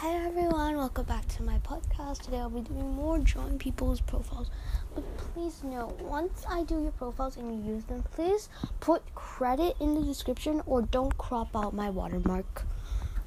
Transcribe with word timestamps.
Hi 0.00 0.14
everyone, 0.14 0.78
welcome 0.78 1.04
back 1.04 1.28
to 1.28 1.42
my 1.42 1.58
podcast. 1.58 2.22
Today 2.22 2.38
I'll 2.38 2.48
be 2.48 2.62
doing 2.62 2.94
more 2.94 3.18
drawing 3.18 3.58
people's 3.58 4.00
profiles. 4.00 4.50
But 4.94 5.04
please 5.18 5.62
note, 5.62 6.00
once 6.00 6.42
I 6.48 6.62
do 6.62 6.80
your 6.80 6.92
profiles 6.92 7.36
and 7.36 7.52
you 7.66 7.74
use 7.74 7.84
them, 7.84 8.02
please 8.10 8.48
put 8.80 9.14
credit 9.14 9.76
in 9.78 9.94
the 9.94 10.00
description 10.00 10.62
or 10.64 10.80
don't 10.80 11.18
crop 11.18 11.54
out 11.54 11.74
my 11.74 11.90
watermark 11.90 12.62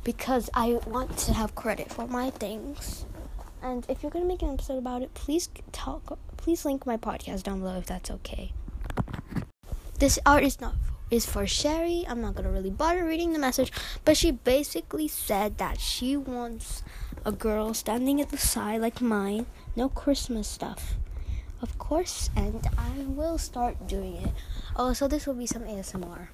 because 0.04 0.50
I 0.56 0.80
want 0.88 1.16
to 1.20 1.34
have 1.34 1.54
credit 1.54 1.94
for 1.94 2.08
my 2.08 2.32
things. 2.32 3.06
And 3.62 3.86
if 3.88 4.02
you're 4.02 4.12
gonna 4.12 4.26
make 4.26 4.42
an 4.42 4.50
episode 4.50 4.80
about 4.80 5.04
it, 5.04 5.14
please 5.14 5.50
talk. 5.72 6.18
Please 6.38 6.66
link 6.66 6.88
my 6.88 6.98
podcast 6.98 7.44
down 7.44 7.60
below 7.60 7.78
if 7.78 7.86
that's 7.86 8.10
okay. 8.10 8.52
This 10.00 10.18
art 10.26 10.44
is 10.44 10.60
not 10.60 10.74
is 11.14 11.28
for 11.28 11.46
Sherry. 11.46 12.04
I'm 12.10 12.22
not 12.22 12.34
gonna 12.34 12.50
really 12.50 12.72
bother 12.72 13.06
reading 13.06 13.34
the 13.34 13.40
message, 13.40 13.72
but 14.04 14.18
she 14.18 14.32
basically 14.32 15.08
said 15.08 15.60
that 15.60 15.80
she 15.80 16.18
wants 16.18 16.82
a 17.24 17.32
girl 17.32 17.76
standing 17.76 18.20
at 18.20 18.30
the 18.30 18.38
side 18.38 18.82
like 18.82 19.00
mine, 19.00 19.46
no 19.76 19.90
Christmas 19.90 20.48
stuff. 20.48 20.96
Of 21.62 21.78
course, 21.78 22.32
and 22.36 22.66
I 22.80 23.06
will 23.06 23.38
start 23.38 23.86
doing 23.88 24.16
it. 24.16 24.32
Oh, 24.76 24.94
so 24.94 25.08
this 25.08 25.28
will 25.28 25.36
be 25.36 25.46
some 25.46 25.62
ASMR. 25.62 26.30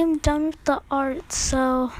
Am 0.00 0.18
done 0.18 0.46
with 0.46 0.64
the 0.64 0.82
art, 0.90 1.32
so 1.32 1.92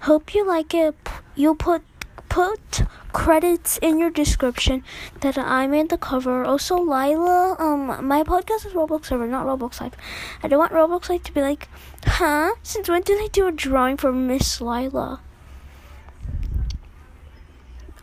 hope 0.00 0.34
you 0.34 0.46
like 0.46 0.74
it. 0.74 0.96
You'll 1.34 1.56
put 1.56 1.82
put 2.28 2.84
credits 3.12 3.78
in 3.82 3.98
your 3.98 4.10
description 4.10 4.82
that 5.20 5.36
I 5.36 5.66
made 5.66 5.90
the 5.90 5.98
cover. 5.98 6.44
Also, 6.44 6.76
Lila, 6.76 7.56
um, 7.58 8.06
my 8.06 8.22
podcast 8.22 8.64
is 8.66 8.72
Roblox 8.72 9.06
server, 9.06 9.26
not 9.26 9.46
Roblox 9.46 9.80
Live. 9.80 9.94
I 10.42 10.48
don't 10.48 10.58
want 10.58 10.72
Roblox 10.72 11.08
Live 11.08 11.24
to 11.24 11.32
be 11.32 11.42
like, 11.42 11.68
huh? 12.06 12.54
Since 12.62 12.88
when 12.88 13.02
did 13.02 13.20
I 13.20 13.28
do 13.28 13.46
a 13.46 13.52
drawing 13.52 13.96
for 13.96 14.12
Miss 14.12 14.60
Lila? 14.60 15.20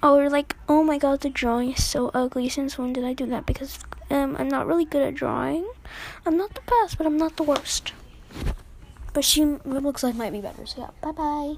Or 0.01 0.29
like, 0.29 0.55
oh 0.67 0.83
my 0.83 0.97
god, 0.97 1.21
the 1.21 1.29
drawing 1.29 1.71
is 1.73 1.83
so 1.83 2.09
ugly. 2.13 2.49
Since 2.49 2.77
when 2.77 2.93
did 2.93 3.03
I 3.03 3.13
do 3.13 3.25
that? 3.27 3.45
Because 3.45 3.79
um, 4.09 4.35
I'm 4.37 4.47
not 4.47 4.67
really 4.67 4.85
good 4.85 5.01
at 5.01 5.15
drawing. 5.15 5.67
I'm 6.25 6.37
not 6.37 6.53
the 6.53 6.61
best, 6.61 6.97
but 6.97 7.07
I'm 7.07 7.17
not 7.17 7.35
the 7.35 7.43
worst. 7.43 7.93
But 9.13 9.25
she 9.25 9.45
looks 9.45 10.03
like 10.03 10.15
might 10.15 10.31
be 10.31 10.41
better. 10.41 10.65
So 10.65 10.81
yeah, 10.81 10.89
bye 11.01 11.11
bye. 11.11 11.55